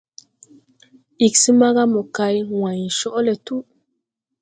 [1.25, 3.55] Ig smaga mokay way coʼ le tu.